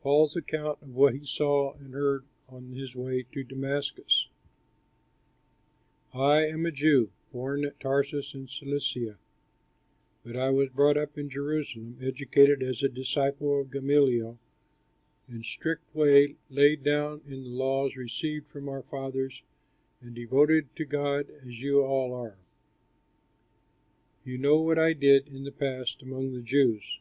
[0.00, 4.28] PAUL'S ACCOUNT OF WHAT HE SAW AND HEARD ON HIS WAY TO DAMASCUS
[6.14, 9.18] I am a Jew, born at Tarsus in Cilicia,
[10.24, 14.38] but I was brought up in Jerusalem, educated as a disciple of Gamaliel
[15.28, 19.42] in the strict way laid down in the laws received from our fathers,
[20.00, 22.38] and devoted to God, as you all are.
[24.24, 27.00] You know what I did in the past among the Jews.